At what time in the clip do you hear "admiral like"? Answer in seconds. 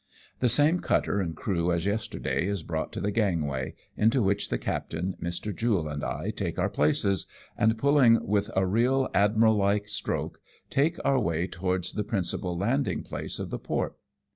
9.13-9.87